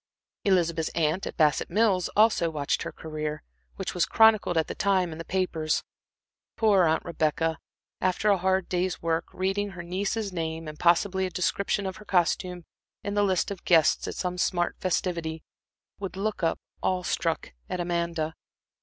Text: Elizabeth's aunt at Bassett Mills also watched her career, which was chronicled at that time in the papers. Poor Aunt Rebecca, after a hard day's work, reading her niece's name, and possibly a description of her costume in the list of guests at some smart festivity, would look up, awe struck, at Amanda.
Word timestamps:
Elizabeth's 0.45 0.89
aunt 0.95 1.27
at 1.27 1.37
Bassett 1.37 1.69
Mills 1.69 2.09
also 2.15 2.49
watched 2.49 2.81
her 2.81 2.91
career, 2.91 3.43
which 3.75 3.93
was 3.93 4.07
chronicled 4.07 4.57
at 4.57 4.65
that 4.65 4.79
time 4.79 5.11
in 5.11 5.19
the 5.19 5.23
papers. 5.23 5.83
Poor 6.57 6.85
Aunt 6.85 7.05
Rebecca, 7.05 7.59
after 7.99 8.31
a 8.31 8.37
hard 8.39 8.67
day's 8.67 8.99
work, 9.03 9.25
reading 9.31 9.69
her 9.69 9.83
niece's 9.83 10.33
name, 10.33 10.67
and 10.67 10.79
possibly 10.79 11.27
a 11.27 11.29
description 11.29 11.85
of 11.85 11.97
her 11.97 12.05
costume 12.05 12.65
in 13.03 13.13
the 13.13 13.21
list 13.21 13.51
of 13.51 13.63
guests 13.63 14.07
at 14.07 14.15
some 14.15 14.39
smart 14.39 14.75
festivity, 14.79 15.43
would 15.99 16.17
look 16.17 16.41
up, 16.41 16.59
awe 16.81 17.03
struck, 17.03 17.53
at 17.69 17.79
Amanda. 17.79 18.33